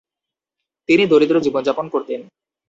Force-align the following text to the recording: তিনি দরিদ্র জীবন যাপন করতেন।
তিনি 0.89 1.03
দরিদ্র 1.07 1.35
জীবন 1.39 1.61
যাপন 1.63 1.85
করতেন। 1.89 2.21